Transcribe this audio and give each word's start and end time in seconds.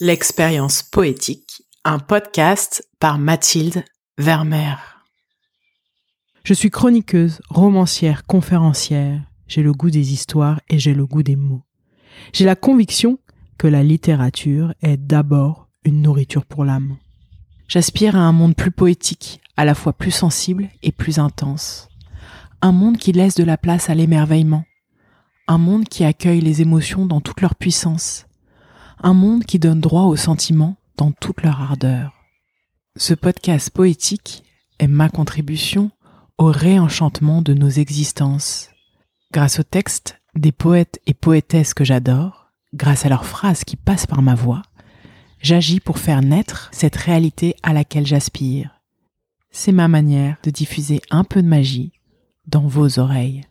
L'expérience 0.00 0.82
poétique, 0.82 1.62
un 1.84 2.00
podcast 2.00 2.84
par 2.98 3.16
Mathilde 3.16 3.84
Vermeer. 4.18 4.76
Je 6.42 6.52
suis 6.52 6.70
chroniqueuse, 6.70 7.40
romancière, 7.48 8.24
conférencière. 8.24 9.22
J'ai 9.46 9.62
le 9.62 9.72
goût 9.72 9.90
des 9.90 10.12
histoires 10.12 10.60
et 10.68 10.80
j'ai 10.80 10.94
le 10.94 11.06
goût 11.06 11.22
des 11.22 11.36
mots. 11.36 11.62
J'ai 12.32 12.44
la 12.44 12.56
conviction 12.56 13.20
que 13.56 13.68
la 13.68 13.84
littérature 13.84 14.74
est 14.82 14.96
d'abord 14.96 15.68
une 15.84 16.02
nourriture 16.02 16.44
pour 16.44 16.64
l'âme. 16.64 16.96
J'aspire 17.68 18.16
à 18.16 18.22
un 18.22 18.32
monde 18.32 18.56
plus 18.56 18.72
poétique, 18.72 19.40
à 19.56 19.64
la 19.64 19.76
fois 19.76 19.92
plus 19.92 20.10
sensible 20.10 20.70
et 20.82 20.90
plus 20.90 21.20
intense. 21.20 21.88
Un 22.62 22.72
monde 22.72 22.98
qui 22.98 23.12
laisse 23.12 23.36
de 23.36 23.44
la 23.44 23.56
place 23.56 23.88
à 23.90 23.94
l'émerveillement. 23.94 24.64
Un 25.46 25.58
monde 25.58 25.88
qui 25.88 26.02
accueille 26.02 26.40
les 26.40 26.62
émotions 26.62 27.06
dans 27.06 27.20
toute 27.20 27.40
leur 27.40 27.54
puissance 27.54 28.26
un 29.02 29.14
monde 29.14 29.44
qui 29.44 29.58
donne 29.58 29.80
droit 29.80 30.04
aux 30.04 30.16
sentiments 30.16 30.76
dans 30.96 31.12
toute 31.12 31.42
leur 31.42 31.60
ardeur. 31.60 32.12
Ce 32.96 33.14
podcast 33.14 33.70
poétique 33.70 34.44
est 34.78 34.86
ma 34.86 35.08
contribution 35.08 35.90
au 36.38 36.46
réenchantement 36.46 37.42
de 37.42 37.54
nos 37.54 37.68
existences. 37.68 38.70
Grâce 39.32 39.58
aux 39.58 39.64
textes 39.64 40.20
des 40.36 40.52
poètes 40.52 41.00
et 41.06 41.14
poétesses 41.14 41.74
que 41.74 41.84
j'adore, 41.84 42.52
grâce 42.72 43.04
à 43.04 43.08
leurs 43.08 43.26
phrases 43.26 43.64
qui 43.64 43.76
passent 43.76 44.06
par 44.06 44.22
ma 44.22 44.34
voix, 44.34 44.62
j'agis 45.40 45.80
pour 45.80 45.98
faire 45.98 46.22
naître 46.22 46.68
cette 46.72 46.96
réalité 46.96 47.56
à 47.62 47.72
laquelle 47.72 48.06
j'aspire. 48.06 48.80
C'est 49.50 49.72
ma 49.72 49.88
manière 49.88 50.36
de 50.42 50.50
diffuser 50.50 51.00
un 51.10 51.24
peu 51.24 51.42
de 51.42 51.48
magie 51.48 51.92
dans 52.46 52.66
vos 52.66 52.98
oreilles. 52.98 53.46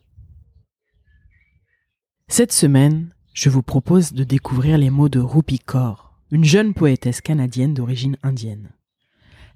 Cette 2.27 2.51
semaine, 2.51 3.12
je 3.33 3.49
vous 3.49 3.63
propose 3.63 4.13
de 4.13 4.23
découvrir 4.23 4.77
les 4.77 4.91
mots 4.91 5.09
de 5.09 5.19
Rupi 5.19 5.59
Kaur, 5.59 6.13
une 6.31 6.43
jeune 6.43 6.73
poétesse 6.73 7.19
canadienne 7.19 7.73
d'origine 7.73 8.17
indienne. 8.23 8.69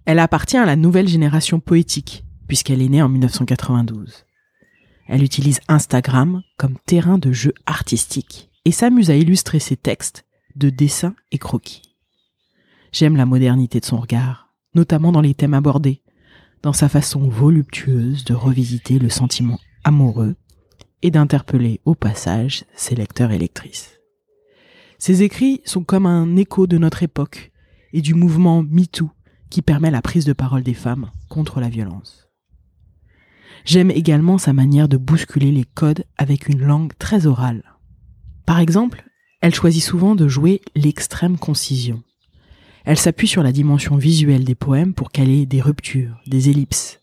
Elle 0.06 0.20
appartient 0.20 0.58
à 0.58 0.66
la 0.66 0.76
nouvelle 0.76 1.08
génération 1.08 1.60
poétique, 1.60 2.24
puisqu'elle 2.48 2.82
est 2.82 2.90
née 2.90 3.02
en 3.02 3.10
1992. 3.10 4.26
Elle 5.08 5.24
utilise 5.24 5.62
Instagram 5.68 6.42
comme 6.58 6.78
terrain 6.86 7.18
de 7.18 7.32
jeu 7.32 7.54
artistique 7.66 8.50
et 8.66 8.72
s'amuse 8.72 9.12
à 9.12 9.16
illustrer 9.16 9.60
ses 9.60 9.78
textes 9.78 10.26
de 10.56 10.70
dessins 10.70 11.16
et 11.32 11.38
croquis. 11.38 11.96
J'aime 12.92 13.16
la 13.16 13.26
modernité 13.26 13.80
de 13.80 13.86
son 13.86 13.98
regard, 13.98 14.50
notamment 14.74 15.12
dans 15.12 15.22
les 15.22 15.36
thèmes 15.36 15.54
abordés, 15.54 16.02
dans 16.64 16.74
sa 16.74 16.90
façon 16.90 17.30
voluptueuse 17.30 18.26
de 18.26 18.34
revisiter 18.34 18.98
le 18.98 19.10
sentiment 19.10 19.60
amoureux 19.84 20.36
et 21.02 21.12
d'interpeller 21.12 21.80
au 21.86 21.96
passage 21.96 22.66
ses 22.76 22.96
lecteurs 22.96 23.32
et 23.32 23.38
lectrices. 23.38 24.00
Ses 25.00 25.24
écrits 25.24 25.62
sont 25.64 25.84
comme 25.84 26.06
un 26.06 26.36
écho 26.36 26.68
de 26.68 26.78
notre 26.78 27.04
époque 27.04 27.52
et 27.94 28.02
du 28.02 28.14
mouvement 28.14 28.64
MeToo 28.64 29.12
qui 29.50 29.62
permet 29.62 29.92
la 29.92 30.02
prise 30.02 30.26
de 30.26 30.34
parole 30.34 30.64
des 30.64 30.74
femmes 30.74 31.12
contre 31.30 31.60
la 31.60 31.70
violence. 31.70 32.28
J'aime 33.66 33.92
également 33.92 34.38
sa 34.38 34.54
manière 34.54 34.88
de 34.88 34.98
bousculer 34.98 35.52
les 35.52 35.66
codes 35.66 36.06
avec 36.18 36.48
une 36.48 36.62
langue 36.62 36.94
très 36.98 37.26
orale. 37.26 37.64
Par 38.46 38.60
exemple, 38.60 39.04
elle 39.42 39.54
choisit 39.54 39.84
souvent 39.84 40.16
de 40.16 40.28
jouer 40.28 40.62
l'extrême 40.76 41.38
concision. 41.38 42.02
Elle 42.86 42.98
s'appuie 42.98 43.28
sur 43.28 43.44
la 43.44 43.52
dimension 43.52 43.98
visuelle 43.98 44.46
des 44.46 44.56
poèmes 44.56 44.94
pour 44.94 45.12
caler 45.12 45.46
des 45.46 45.62
ruptures, 45.62 46.22
des 46.26 46.50
ellipses. 46.50 47.02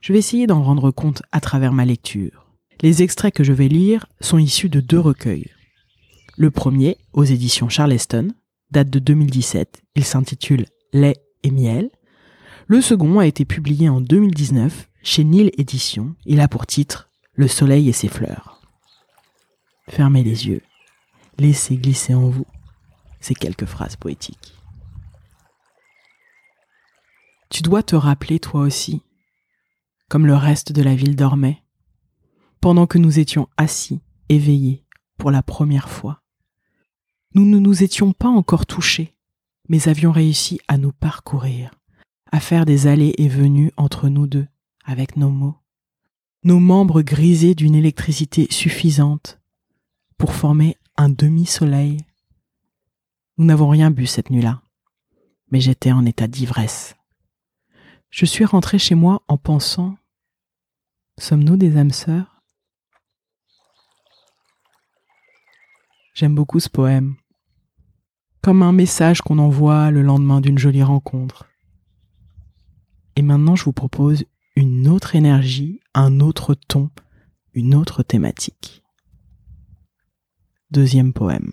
Je 0.00 0.12
vais 0.12 0.18
essayer 0.18 0.46
d'en 0.46 0.62
rendre 0.62 0.90
compte 0.90 1.22
à 1.32 1.40
travers 1.40 1.72
ma 1.72 1.84
lecture. 1.84 2.43
Les 2.80 3.02
extraits 3.02 3.34
que 3.34 3.44
je 3.44 3.52
vais 3.52 3.68
lire 3.68 4.06
sont 4.20 4.38
issus 4.38 4.68
de 4.68 4.80
deux 4.80 4.98
recueils. 4.98 5.50
Le 6.36 6.50
premier, 6.50 6.98
aux 7.12 7.24
éditions 7.24 7.68
Charleston, 7.68 8.34
date 8.70 8.90
de 8.90 8.98
2017. 8.98 9.82
Il 9.94 10.04
s'intitule 10.04 10.66
Lait 10.92 11.16
et 11.42 11.50
miel. 11.50 11.90
Le 12.66 12.80
second 12.80 13.18
a 13.18 13.26
été 13.26 13.44
publié 13.44 13.88
en 13.88 14.00
2019 14.00 14.88
chez 15.02 15.24
Nil 15.24 15.50
Éditions. 15.58 16.14
Il 16.24 16.40
a 16.40 16.48
pour 16.48 16.66
titre 16.66 17.10
Le 17.34 17.46
soleil 17.46 17.88
et 17.88 17.92
ses 17.92 18.08
fleurs. 18.08 18.60
Fermez 19.88 20.24
les 20.24 20.46
yeux. 20.46 20.62
Laissez 21.38 21.76
glisser 21.76 22.14
en 22.14 22.28
vous 22.28 22.46
ces 23.20 23.34
quelques 23.34 23.66
phrases 23.66 23.96
poétiques. 23.96 24.54
Tu 27.50 27.62
dois 27.62 27.82
te 27.82 27.96
rappeler 27.96 28.40
toi 28.40 28.62
aussi, 28.62 29.02
comme 30.08 30.26
le 30.26 30.34
reste 30.34 30.72
de 30.72 30.82
la 30.82 30.94
ville 30.94 31.16
dormait, 31.16 31.62
pendant 32.64 32.86
que 32.86 32.96
nous 32.96 33.18
étions 33.18 33.46
assis, 33.58 34.00
éveillés, 34.30 34.86
pour 35.18 35.30
la 35.30 35.42
première 35.42 35.90
fois. 35.90 36.22
Nous 37.34 37.44
ne 37.44 37.58
nous 37.58 37.82
étions 37.82 38.14
pas 38.14 38.30
encore 38.30 38.64
touchés, 38.64 39.14
mais 39.68 39.86
avions 39.86 40.12
réussi 40.12 40.58
à 40.66 40.78
nous 40.78 40.92
parcourir, 40.92 41.72
à 42.32 42.40
faire 42.40 42.64
des 42.64 42.86
allées 42.86 43.14
et 43.18 43.28
venues 43.28 43.70
entre 43.76 44.08
nous 44.08 44.26
deux, 44.26 44.46
avec 44.82 45.18
nos 45.18 45.28
mots, 45.28 45.58
nos 46.42 46.58
membres 46.58 47.02
grisés 47.02 47.54
d'une 47.54 47.74
électricité 47.74 48.46
suffisante 48.48 49.38
pour 50.16 50.32
former 50.32 50.78
un 50.96 51.10
demi-soleil. 51.10 51.98
Nous 53.36 53.44
n'avons 53.44 53.68
rien 53.68 53.90
bu 53.90 54.06
cette 54.06 54.30
nuit-là, 54.30 54.62
mais 55.50 55.60
j'étais 55.60 55.92
en 55.92 56.06
état 56.06 56.28
d'ivresse. 56.28 56.96
Je 58.08 58.24
suis 58.24 58.46
rentré 58.46 58.78
chez 58.78 58.94
moi 58.94 59.20
en 59.28 59.36
pensant 59.36 59.98
Sommes-nous 61.18 61.58
des 61.58 61.76
âmes 61.76 61.90
sœurs? 61.90 62.33
J'aime 66.14 66.36
beaucoup 66.36 66.60
ce 66.60 66.68
poème. 66.68 67.16
Comme 68.40 68.62
un 68.62 68.70
message 68.70 69.20
qu'on 69.20 69.40
envoie 69.40 69.90
le 69.90 70.00
lendemain 70.00 70.40
d'une 70.40 70.58
jolie 70.58 70.84
rencontre. 70.84 71.50
Et 73.16 73.22
maintenant, 73.22 73.56
je 73.56 73.64
vous 73.64 73.72
propose 73.72 74.24
une 74.54 74.86
autre 74.86 75.16
énergie, 75.16 75.80
un 75.92 76.20
autre 76.20 76.54
ton, 76.54 76.90
une 77.52 77.74
autre 77.74 78.04
thématique. 78.04 78.84
Deuxième 80.70 81.12
poème. 81.12 81.50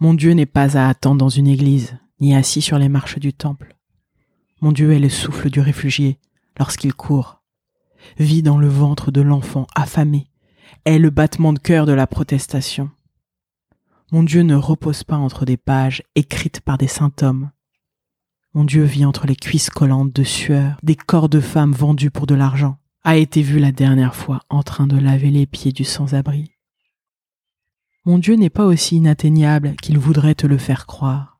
Mon 0.00 0.14
Dieu 0.14 0.32
n'est 0.32 0.46
pas 0.46 0.76
à 0.76 0.88
attendre 0.88 1.18
dans 1.18 1.28
une 1.28 1.46
église, 1.46 1.96
ni 2.18 2.34
assis 2.34 2.62
sur 2.62 2.78
les 2.78 2.88
marches 2.88 3.20
du 3.20 3.32
temple. 3.32 3.76
Mon 4.60 4.72
Dieu 4.72 4.92
est 4.92 4.98
le 4.98 5.08
souffle 5.08 5.50
du 5.50 5.60
réfugié 5.60 6.18
lorsqu'il 6.58 6.94
court, 6.94 7.44
vit 8.18 8.42
dans 8.42 8.58
le 8.58 8.68
ventre 8.68 9.12
de 9.12 9.20
l'enfant 9.20 9.68
affamé, 9.76 10.29
est 10.84 10.98
le 10.98 11.10
battement 11.10 11.52
de 11.52 11.58
cœur 11.58 11.86
de 11.86 11.92
la 11.92 12.06
protestation. 12.06 12.90
Mon 14.12 14.22
Dieu 14.22 14.42
ne 14.42 14.54
repose 14.54 15.04
pas 15.04 15.16
entre 15.16 15.44
des 15.44 15.56
pages 15.56 16.02
écrites 16.14 16.60
par 16.60 16.78
des 16.78 16.88
saints 16.88 17.12
hommes. 17.22 17.50
Mon 18.54 18.64
Dieu 18.64 18.82
vit 18.82 19.04
entre 19.04 19.26
les 19.26 19.36
cuisses 19.36 19.70
collantes 19.70 20.12
de 20.12 20.24
sueur 20.24 20.76
des 20.82 20.96
corps 20.96 21.28
de 21.28 21.40
femmes 21.40 21.72
vendus 21.72 22.10
pour 22.10 22.26
de 22.26 22.34
l'argent, 22.34 22.78
a 23.04 23.16
été 23.16 23.42
vu 23.42 23.58
la 23.58 23.72
dernière 23.72 24.14
fois 24.14 24.42
en 24.48 24.62
train 24.62 24.86
de 24.86 24.98
laver 24.98 25.30
les 25.30 25.46
pieds 25.46 25.72
du 25.72 25.84
sans-abri. 25.84 26.50
Mon 28.04 28.18
Dieu 28.18 28.34
n'est 28.34 28.50
pas 28.50 28.64
aussi 28.64 28.96
inatteignable 28.96 29.76
qu'il 29.76 29.98
voudrait 29.98 30.34
te 30.34 30.46
le 30.46 30.58
faire 30.58 30.86
croire. 30.86 31.38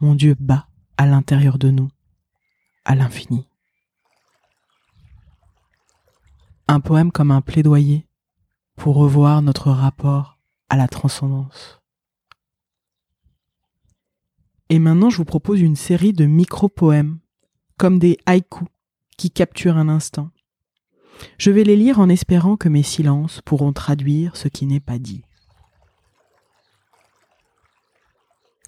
Mon 0.00 0.14
Dieu 0.14 0.34
bat 0.38 0.66
à 0.96 1.06
l'intérieur 1.06 1.58
de 1.58 1.70
nous, 1.70 1.90
à 2.84 2.94
l'infini. 2.94 3.49
Un 6.70 6.78
poème 6.78 7.10
comme 7.10 7.32
un 7.32 7.40
plaidoyer 7.40 8.06
pour 8.76 8.94
revoir 8.94 9.42
notre 9.42 9.72
rapport 9.72 10.38
à 10.68 10.76
la 10.76 10.86
transcendance. 10.86 11.80
Et 14.68 14.78
maintenant, 14.78 15.10
je 15.10 15.16
vous 15.16 15.24
propose 15.24 15.60
une 15.60 15.74
série 15.74 16.12
de 16.12 16.26
micro-poèmes, 16.26 17.18
comme 17.76 17.98
des 17.98 18.18
haïkus, 18.24 18.68
qui 19.16 19.32
capturent 19.32 19.78
un 19.78 19.88
instant. 19.88 20.30
Je 21.38 21.50
vais 21.50 21.64
les 21.64 21.74
lire 21.74 21.98
en 21.98 22.08
espérant 22.08 22.56
que 22.56 22.68
mes 22.68 22.84
silences 22.84 23.40
pourront 23.40 23.72
traduire 23.72 24.36
ce 24.36 24.46
qui 24.46 24.64
n'est 24.66 24.78
pas 24.78 25.00
dit. 25.00 25.24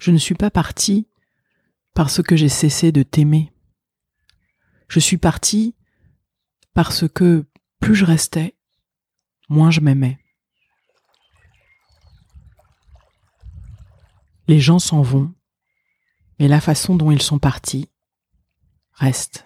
Je 0.01 0.11
ne 0.11 0.17
suis 0.17 0.35
pas 0.35 0.51
parti 0.51 1.07
parce 1.93 2.21
que 2.21 2.35
j'ai 2.35 2.49
cessé 2.49 2.91
de 2.91 3.01
t'aimer. 3.01 3.53
Je 4.89 4.99
suis 4.99 5.17
parti 5.17 5.73
parce 6.73 7.07
que 7.07 7.45
plus 7.83 7.95
je 7.95 8.05
restais, 8.05 8.55
moins 9.49 9.69
je 9.69 9.81
m'aimais. 9.81 10.17
Les 14.47 14.61
gens 14.61 14.79
s'en 14.79 15.01
vont, 15.01 15.33
mais 16.39 16.47
la 16.47 16.61
façon 16.61 16.95
dont 16.95 17.11
ils 17.11 17.21
sont 17.21 17.39
partis 17.39 17.89
reste. 18.93 19.45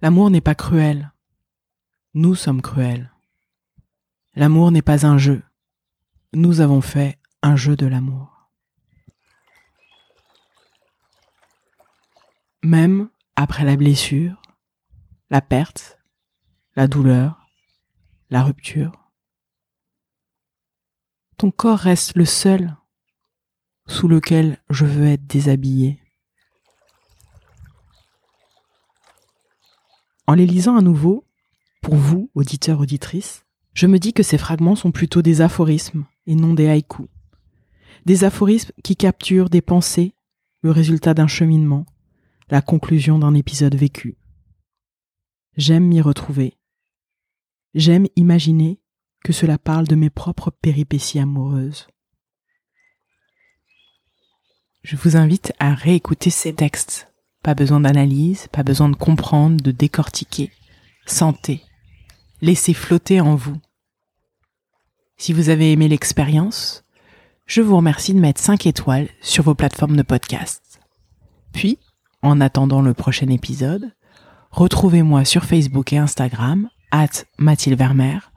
L'amour 0.00 0.30
n'est 0.30 0.40
pas 0.40 0.54
cruel, 0.54 1.12
nous 2.14 2.34
sommes 2.34 2.62
cruels. 2.62 3.12
L'amour 4.34 4.70
n'est 4.70 4.80
pas 4.80 5.04
un 5.04 5.18
jeu, 5.18 5.42
nous 6.32 6.62
avons 6.62 6.80
fait 6.80 7.18
un 7.42 7.54
jeu 7.54 7.76
de 7.76 7.86
l'amour. 7.86 8.48
Même 12.62 13.10
après 13.36 13.64
la 13.64 13.76
blessure, 13.76 14.40
la 15.30 15.42
perte, 15.42 15.98
la 16.74 16.88
douleur, 16.88 17.46
la 18.30 18.42
rupture, 18.42 19.10
ton 21.36 21.50
corps 21.50 21.78
reste 21.78 22.16
le 22.16 22.24
seul 22.24 22.74
sous 23.86 24.08
lequel 24.08 24.58
je 24.70 24.86
veux 24.86 25.06
être 25.06 25.26
déshabillé. 25.26 26.00
En 30.26 30.32
les 30.32 30.46
lisant 30.46 30.76
à 30.76 30.80
nouveau, 30.80 31.24
pour 31.82 31.94
vous, 31.94 32.30
auditeurs, 32.34 32.80
auditrices, 32.80 33.44
je 33.74 33.86
me 33.86 33.98
dis 33.98 34.14
que 34.14 34.22
ces 34.22 34.38
fragments 34.38 34.74
sont 34.74 34.90
plutôt 34.90 35.20
des 35.20 35.42
aphorismes 35.42 36.06
et 36.26 36.34
non 36.34 36.54
des 36.54 36.68
haïkus. 36.68 37.06
Des 38.06 38.24
aphorismes 38.24 38.72
qui 38.82 38.96
capturent 38.96 39.50
des 39.50 39.60
pensées, 39.60 40.14
le 40.62 40.70
résultat 40.70 41.12
d'un 41.12 41.26
cheminement, 41.26 41.84
la 42.48 42.62
conclusion 42.62 43.18
d'un 43.18 43.34
épisode 43.34 43.74
vécu. 43.74 44.16
J'aime 45.56 45.84
m'y 45.84 46.00
retrouver. 46.00 46.56
J'aime 47.74 48.06
imaginer 48.16 48.80
que 49.24 49.32
cela 49.32 49.58
parle 49.58 49.86
de 49.86 49.96
mes 49.96 50.10
propres 50.10 50.50
péripéties 50.50 51.18
amoureuses. 51.18 51.88
Je 54.82 54.96
vous 54.96 55.16
invite 55.16 55.52
à 55.58 55.74
réécouter 55.74 56.30
ces 56.30 56.54
textes. 56.54 57.12
Pas 57.42 57.54
besoin 57.54 57.80
d'analyse, 57.80 58.46
pas 58.52 58.62
besoin 58.62 58.88
de 58.88 58.96
comprendre, 58.96 59.62
de 59.62 59.72
décortiquer. 59.72 60.52
Sentez. 61.06 61.62
Laissez 62.40 62.74
flotter 62.74 63.20
en 63.20 63.34
vous. 63.34 63.56
Si 65.16 65.32
vous 65.32 65.48
avez 65.48 65.72
aimé 65.72 65.88
l'expérience, 65.88 66.84
je 67.46 67.62
vous 67.62 67.76
remercie 67.76 68.14
de 68.14 68.20
mettre 68.20 68.40
5 68.40 68.66
étoiles 68.66 69.08
sur 69.20 69.42
vos 69.42 69.54
plateformes 69.54 69.96
de 69.96 70.02
podcast. 70.02 70.80
Puis, 71.52 71.78
en 72.22 72.40
attendant 72.40 72.82
le 72.82 72.94
prochain 72.94 73.28
épisode, 73.28 73.92
retrouvez-moi 74.50 75.24
sur 75.24 75.44
Facebook 75.44 75.92
et 75.92 75.98
Instagram, 75.98 76.68
at 76.90 77.24
Mathilde 77.38 77.78
Vermeer, 77.78 78.32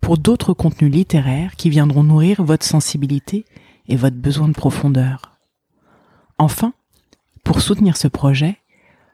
pour 0.00 0.18
d'autres 0.18 0.52
contenus 0.52 0.92
littéraires 0.92 1.56
qui 1.56 1.70
viendront 1.70 2.02
nourrir 2.02 2.42
votre 2.42 2.66
sensibilité 2.66 3.44
et 3.86 3.96
votre 3.96 4.16
besoin 4.16 4.48
de 4.48 4.54
profondeur. 4.54 5.36
Enfin, 6.38 6.74
pour 7.44 7.60
soutenir 7.60 7.96
ce 7.96 8.08
projet, 8.08 8.58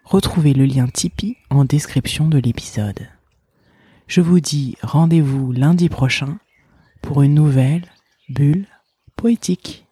retrouvez 0.04 0.54
le 0.54 0.64
lien 0.64 0.86
Tipeee 0.86 1.36
en 1.50 1.64
description 1.64 2.28
de 2.28 2.38
l'épisode. 2.38 3.08
Je 4.06 4.20
vous 4.20 4.40
dis 4.40 4.76
rendez-vous 4.82 5.52
lundi 5.52 5.88
prochain 5.88 6.38
pour 7.02 7.22
une 7.22 7.34
nouvelle 7.34 7.86
bulle 8.28 8.66
poétique. 9.16 9.87